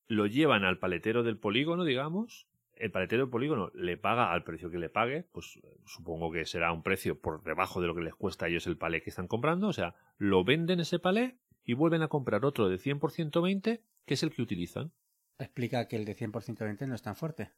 [0.07, 4.70] lo llevan al paletero del polígono, digamos, el paletero del polígono le paga al precio
[4.70, 8.14] que le pague, pues supongo que será un precio por debajo de lo que les
[8.14, 11.75] cuesta a ellos el palé que están comprando, o sea, lo venden ese palé y
[11.75, 14.92] vuelven a comprar otro de 100% 20, que es el que utilizan.
[15.38, 17.53] Explica que el de 100% 20 no es tan fuerte.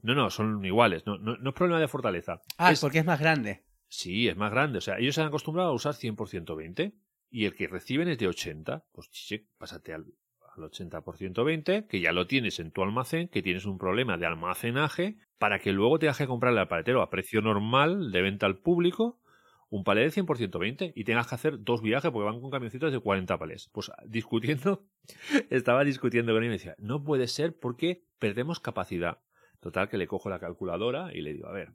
[0.00, 2.40] No, no, son iguales, no, no, es problema de fortaleza.
[2.56, 3.64] Ah, es porque es más grande.
[3.88, 6.94] Sí, es más grande, o sea, ellos se han acostumbrado a usar 100% 20
[7.30, 10.06] y el que reciben es de 80, pues chiche, pásate al,
[10.56, 14.26] al 80% 20, que ya lo tienes en tu almacén, que tienes un problema de
[14.26, 18.58] almacenaje, para que luego te deje comprarle al paletero a precio normal de venta al
[18.58, 19.20] público
[19.70, 22.92] un palé de 100% 20 y tengas que hacer dos viajes porque van con camioncitos
[22.92, 23.68] de 40 palés.
[23.72, 24.86] Pues discutiendo,
[25.50, 29.18] estaba discutiendo con él y me decía, no puede ser porque perdemos capacidad.
[29.60, 31.72] Total que le cojo la calculadora y le digo, a ver,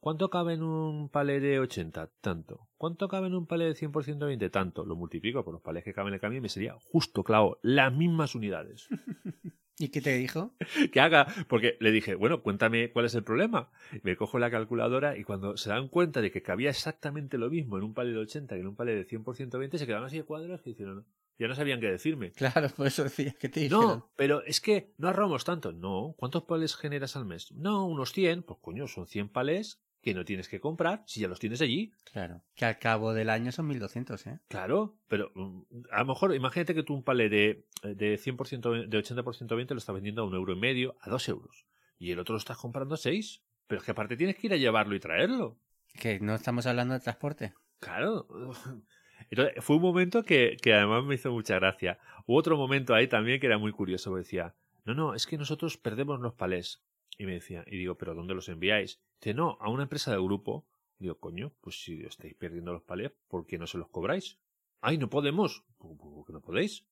[0.00, 2.10] ¿Cuánto cabe en un palé de 80?
[2.22, 2.68] Tanto.
[2.78, 4.48] ¿Cuánto cabe en un palé de 100% 20?
[4.48, 4.86] Tanto.
[4.86, 7.58] Lo multiplico por los palés que caben en el camión y me sería justo, claro,
[7.62, 8.88] las mismas unidades.
[9.78, 10.54] ¿Y qué te dijo?
[10.92, 13.70] que haga, porque le dije, bueno, cuéntame cuál es el problema.
[14.02, 17.76] Me cojo la calculadora y cuando se dan cuenta de que cabía exactamente lo mismo
[17.76, 20.16] en un palé de 80 que en un palé de 100% 20, se quedaron así
[20.16, 21.04] de cuadros y dijeron,
[21.38, 22.32] ya no sabían qué decirme.
[22.32, 23.82] Claro, por eso decía que te dijeron.
[23.82, 25.72] No, pero es que no ahorramos tanto.
[25.72, 27.52] No, ¿cuántos palés generas al mes?
[27.52, 28.42] No, unos 100.
[28.44, 31.92] Pues coño, son 100 palés que no tienes que comprar si ya los tienes allí.
[32.12, 32.42] Claro.
[32.54, 34.40] Que al cabo del año son 1200, ¿eh?
[34.48, 38.98] Claro, pero mm, a lo mejor imagínate que tú un palé de, de 100%, de
[38.98, 41.66] 80% 20 lo estás vendiendo a un euro y medio, a dos euros.
[41.98, 43.42] Y el otro lo estás comprando a seis.
[43.66, 45.56] Pero es que aparte tienes que ir a llevarlo y traerlo.
[45.94, 47.54] Que no estamos hablando de transporte.
[47.78, 48.26] Claro.
[49.30, 51.98] Entonces, fue un momento que, que además me hizo mucha gracia.
[52.26, 54.16] Hubo otro momento ahí también que era muy curioso.
[54.16, 56.82] Decía, no, no, es que nosotros perdemos los palés.
[57.16, 59.00] Y me decía, y digo, ¿pero dónde los enviáis?
[59.20, 60.66] Dice, no, a una empresa del grupo.
[60.98, 64.38] digo, coño, pues si estáis perdiendo los palés, ¿por qué no se los cobráis?
[64.80, 65.64] ¡Ay, no podemos!
[65.78, 66.82] ¿Por qué no podéis?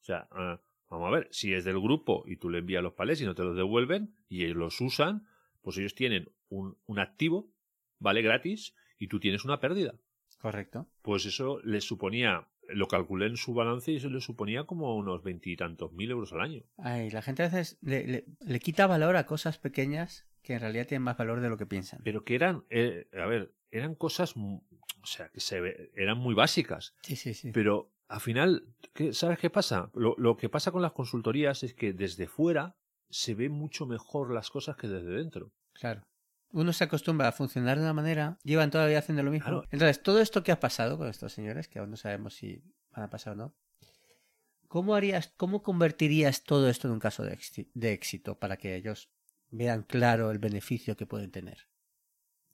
[0.00, 2.92] O sea, ah, vamos a ver, si es del grupo y tú le envías los
[2.92, 5.26] palés y no te los devuelven y ellos los usan,
[5.62, 7.50] pues ellos tienen un, un activo,
[7.98, 9.94] vale gratis, y tú tienes una pérdida.
[10.38, 10.86] Correcto.
[11.02, 15.22] Pues eso les suponía lo calculé en su balance y eso le suponía como unos
[15.22, 16.62] veintitantos mil euros al año.
[16.76, 20.86] Ay, la gente a veces le, le, quita valor a cosas pequeñas que en realidad
[20.86, 22.00] tienen más valor de lo que piensan.
[22.02, 24.62] Pero que eran, eh, a ver, eran cosas, o
[25.04, 26.94] sea, que se eran muy básicas.
[27.02, 27.52] Sí, sí, sí.
[27.52, 28.66] Pero al final,
[29.12, 29.90] ¿sabes qué pasa?
[29.92, 32.78] Lo, lo que pasa con las consultorías es que desde fuera
[33.10, 35.52] se ve mucho mejor las cosas que desde dentro.
[35.74, 36.08] Claro
[36.50, 39.64] uno se acostumbra a funcionar de una manera, llevan todavía haciendo lo mismo.
[39.70, 43.04] Entonces, todo esto que ha pasado con estos señores, que aún no sabemos si van
[43.04, 43.54] a pasar o no,
[44.66, 47.38] ¿cómo harías, cómo convertirías todo esto en un caso de,
[47.74, 49.10] de éxito para que ellos
[49.50, 51.68] vean claro el beneficio que pueden tener?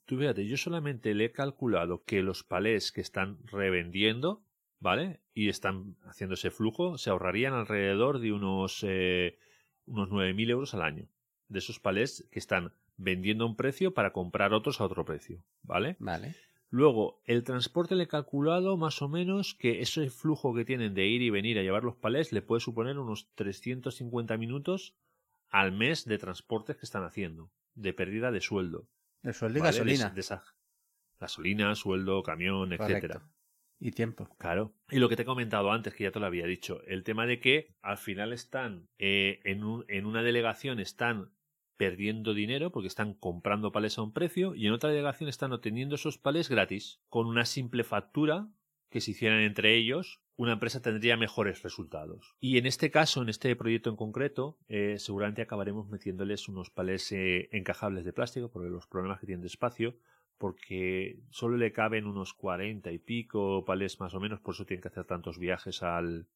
[0.05, 4.43] Tú fíjate, yo solamente le he calculado que los palés que están revendiendo,
[4.79, 5.21] ¿vale?
[5.33, 9.39] Y están haciendo ese flujo, se ahorrarían alrededor de unos, eh,
[9.87, 11.07] unos 9.000 euros al año.
[11.47, 15.43] De esos palés que están vendiendo a un precio para comprar otros a otro precio,
[15.63, 15.95] ¿vale?
[15.99, 16.35] Vale.
[16.69, 21.07] Luego, el transporte le he calculado más o menos que ese flujo que tienen de
[21.07, 24.95] ir y venir a llevar los palés le puede suponer unos 350 minutos
[25.55, 28.89] al mes de transportes que están haciendo, de pérdida de sueldo.
[29.21, 30.09] De sueldo y gasolina.
[30.09, 30.21] De,
[31.17, 33.23] gasolina, sueldo, camión, etcétera.
[33.79, 34.27] Y tiempo.
[34.37, 34.75] Claro.
[34.89, 37.25] Y lo que te he comentado antes, que ya te lo había dicho, el tema
[37.25, 41.31] de que al final están eh, en, un, en una delegación están
[41.77, 45.95] perdiendo dinero porque están comprando palés a un precio y en otra delegación están obteniendo
[45.95, 48.49] esos palés gratis con una simple factura
[48.89, 52.35] que se hicieran entre ellos una empresa tendría mejores resultados.
[52.39, 57.11] Y en este caso, en este proyecto en concreto, eh, seguramente acabaremos metiéndoles unos palés
[57.11, 59.95] eh, encajables de plástico por los problemas que tienen de espacio,
[60.37, 64.81] porque solo le caben unos cuarenta y pico palés más o menos, por eso tienen
[64.81, 66.27] que hacer tantos viajes al,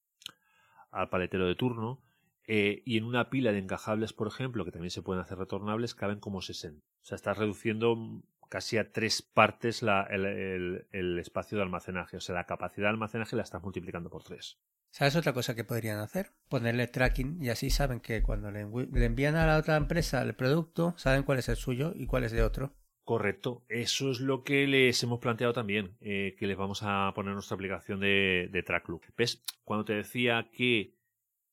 [0.91, 2.01] al paletero de turno.
[2.47, 5.93] Eh, y en una pila de encajables, por ejemplo, que también se pueden hacer retornables,
[5.93, 6.83] caben como 60.
[6.83, 12.17] O sea, estás reduciendo casi a tres partes el, espacio de almacenaje.
[12.17, 14.59] O sea, la capacidad de almacenaje la estás multiplicando por tres.
[14.91, 16.31] ¿Sabes otra cosa que podrían hacer?
[16.49, 18.61] Ponerle tracking y así saben que cuando le,
[19.05, 22.31] envían a la otra empresa el producto, saben cuál es el suyo y cuál es
[22.31, 22.73] de otro.
[23.03, 27.33] Correcto, eso es lo que les hemos planteado también, eh, que les vamos a poner
[27.33, 29.03] nuestra aplicación de, de TrackLoop.
[29.17, 29.43] ¿Ves?
[29.63, 30.95] Cuando te decía que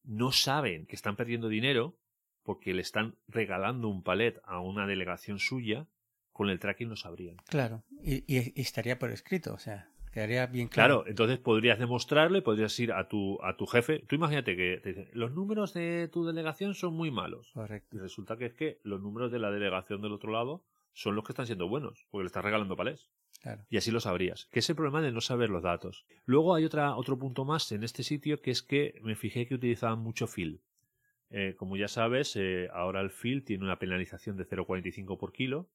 [0.03, 1.99] no saben que están perdiendo dinero
[2.43, 5.89] porque le están regalando un palet a una delegación suya,
[6.37, 7.37] con el tracking lo sabrían.
[7.49, 10.97] Claro, y, estaría por escrito, o sea, quedaría bien claro.
[10.97, 14.01] Claro, entonces podrías demostrarle, podrías ir a tu, a tu jefe.
[14.07, 17.51] Tú imagínate que te dicen, los números de tu delegación son muy malos.
[17.55, 17.97] Correcto.
[17.97, 21.25] Y resulta que es que los números de la delegación del otro lado son los
[21.25, 23.09] que están siendo buenos, porque le estás regalando palés.
[23.71, 24.47] Y así lo sabrías.
[24.51, 26.05] Que es el problema de no saber los datos.
[26.27, 29.55] Luego hay otra, otro punto más en este sitio que es que me fijé que
[29.55, 30.61] utilizaban mucho fill.
[31.31, 35.71] Eh, como ya sabes, eh, ahora el fill tiene una penalización de 0,45 por kilo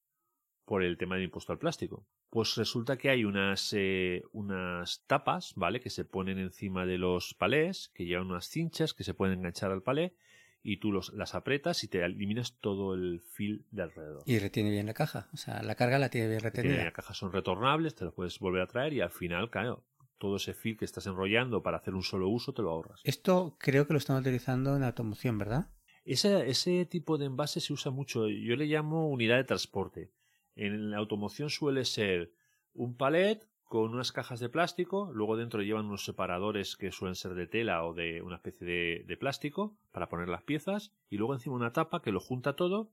[0.72, 2.06] por el tema del impuesto al plástico.
[2.30, 5.82] Pues resulta que hay unas, eh, unas tapas, ¿vale?
[5.82, 9.70] Que se ponen encima de los palés, que llevan unas cinchas que se pueden enganchar
[9.70, 10.14] al palé
[10.62, 14.22] y tú los, las apretas y te eliminas todo el fil de alrededor.
[14.24, 16.84] Y retiene bien la caja, o sea, la carga la tiene bien retenida.
[16.84, 19.84] Las cajas son retornables, te las puedes volver a traer y al final, claro,
[20.16, 23.02] todo ese fil que estás enrollando para hacer un solo uso te lo ahorras.
[23.04, 25.68] Esto creo que lo están utilizando en automoción, ¿verdad?
[26.06, 30.10] Ese, ese tipo de envase se usa mucho, yo le llamo unidad de transporte.
[30.54, 32.32] En la automoción suele ser
[32.74, 37.32] un palet con unas cajas de plástico, luego dentro llevan unos separadores que suelen ser
[37.32, 38.66] de tela o de una especie
[39.02, 42.90] de, plástico para poner las piezas y luego encima una tapa que lo junta todo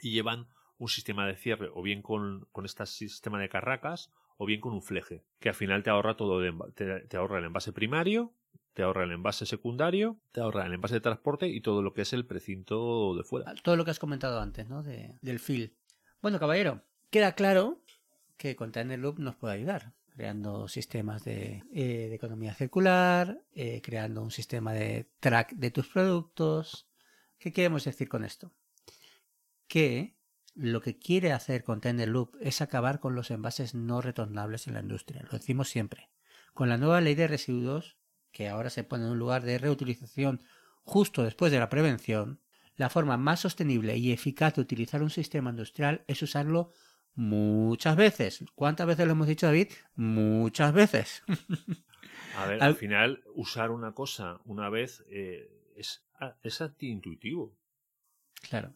[0.00, 4.46] y llevan un sistema de cierre o bien con, con este sistema de carracas o
[4.46, 6.40] bien con un fleje que al final te ahorra todo
[6.74, 8.32] te, ahorra el envase primario
[8.74, 12.02] te ahorra el envase secundario, te ahorra el envase de transporte y todo lo que
[12.02, 13.52] es el precinto de fuera.
[13.64, 14.84] Todo lo que has comentado antes, ¿no?
[14.84, 15.74] del fil.
[16.20, 17.80] Bueno, caballero, queda claro
[18.36, 24.32] que Container Loop nos puede ayudar, creando sistemas de, eh, economía circular, eh, creando un
[24.32, 26.88] sistema de track de tus productos.
[27.38, 28.52] ¿Qué queremos decir con esto?
[29.68, 30.16] Que
[30.56, 34.80] lo que quiere hacer Container Loop es acabar con los envases no retornables en la
[34.80, 35.22] industria.
[35.22, 36.10] Lo decimos siempre.
[36.52, 37.96] Con la nueva ley de residuos,
[38.32, 40.42] que ahora se pone en un lugar de reutilización
[40.82, 42.40] justo después de la prevención,
[42.78, 46.72] la forma más sostenible y eficaz de utilizar un sistema industrial es usarlo
[47.18, 48.44] Muchas veces.
[48.54, 49.72] ¿Cuántas veces lo hemos dicho, David?
[49.96, 51.24] Muchas veces.
[52.36, 56.06] A ver, al, final, usar una cosa una vez eh, es,
[56.44, 57.58] es antiintuitivo.
[58.48, 58.72] Claro.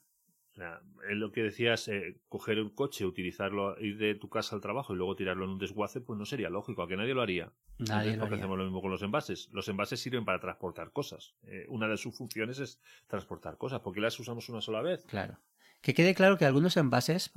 [0.52, 4.54] O sea, es lo que decías, eh, coger un coche, utilizarlo, ir de tu casa
[4.54, 7.14] al trabajo y luego tirarlo en un desguace, pues no sería lógico, a que nadie
[7.14, 7.52] lo haría.
[7.78, 8.36] Nadie lo haría.
[8.36, 9.48] hacemos lo mismo con los envases.
[9.52, 11.34] Los envases sirven para transportar cosas.
[11.44, 13.80] Eh, una de sus funciones es transportar cosas.
[13.80, 15.06] ¿Por qué las usamos una sola vez?
[15.06, 15.38] Claro.
[15.80, 17.32] Que quede claro que algunos envases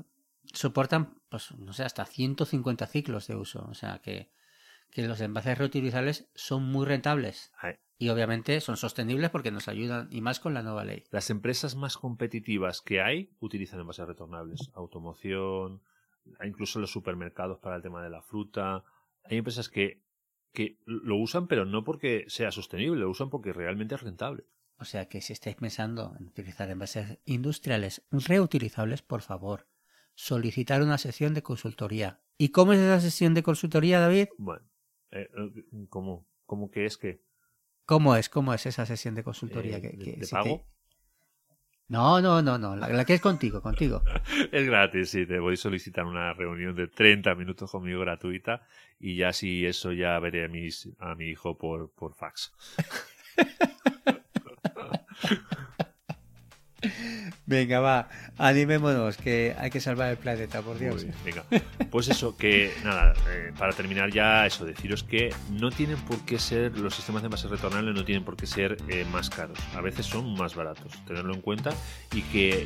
[0.53, 3.65] soportan, pues, no sé, hasta 150 ciclos de uso.
[3.69, 4.29] O sea, que,
[4.95, 7.51] que los envases reutilizables son muy rentables.
[7.97, 11.03] Y obviamente son sostenibles porque nos ayudan, y más con la nueva ley.
[11.11, 14.71] Las empresas más competitivas que hay utilizan envases retornables.
[14.73, 15.81] Automoción,
[16.41, 18.85] incluso los supermercados para el tema de la fruta.
[19.25, 20.01] Hay empresas que,
[20.53, 24.45] que lo usan, pero no porque sea sostenible, lo usan porque realmente es rentable.
[24.77, 29.67] O sea que si estáis pensando en utilizar envases industriales reutilizables, por favor,
[30.13, 32.21] solicitar una sesión de consultoría.
[32.37, 34.27] ¿Y cómo es esa sesión de consultoría, David?
[34.37, 34.65] Bueno,
[35.15, 37.21] eh, eh ¿cómo, ¿cómo que es que?
[37.85, 38.29] ¿Cómo es?
[38.29, 39.77] ¿Cómo es esa sesión de consultoría?
[39.77, 40.67] Eh, que, ¿De, pago?
[41.87, 42.75] No, no, no, no.
[42.75, 44.03] La, que es contigo, contigo.
[44.51, 45.27] es gratis, sí.
[45.27, 48.65] Te voy a solicitar una reunión de 30 minutos conmigo gratuita
[48.99, 52.53] y ya si eso ya veré a, mis, a mi hijo por, por fax.
[57.47, 61.05] Venga, va, animémonos, que hay que salvar el planeta, por Dios.
[61.23, 61.43] venga,
[61.91, 66.39] pues eso, que nada, eh, para terminar ya, eso, deciros que no tienen por qué
[66.39, 69.81] ser, los sistemas de envases retornables no tienen por qué ser eh, más caros, a
[69.81, 71.69] veces son más baratos, tenerlo en cuenta
[72.13, 72.65] y que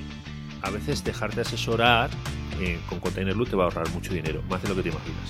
[0.62, 2.10] a veces dejarte asesorar
[2.62, 4.89] eh, con Container Loop te va a ahorrar mucho dinero, más de lo que te
[4.89, 5.30] imaginas.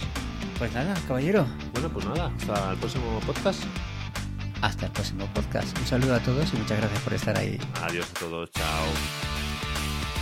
[0.59, 1.47] Pues nada, caballero.
[1.73, 3.63] Bueno, pues nada, hasta el próximo podcast.
[4.61, 5.77] Hasta el próximo podcast.
[5.79, 7.57] Un saludo a todos y muchas gracias por estar ahí.
[7.81, 9.38] Adiós a todos, chao.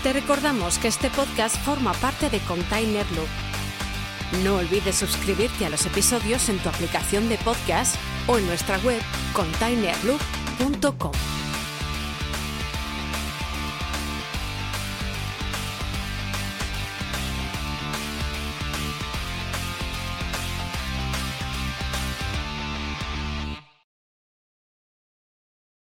[0.04, 4.44] Te recordamos que este podcast forma parte de Container Loop.
[4.44, 7.96] No olvides suscribirte a los episodios en tu aplicación de podcast
[8.28, 9.02] o en nuestra web
[9.34, 11.12] containerloop.com.